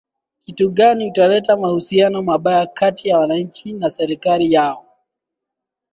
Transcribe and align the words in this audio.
kitu 0.39 0.69
gani 0.71 1.05
utaleta 1.09 1.57
mahusiano 1.57 2.23
mabaya 2.23 2.67
kati 2.67 3.09
ya 3.09 3.17
wananchi 3.19 3.73
na 3.73 3.89
serikali 3.89 4.51
yao 4.53 4.85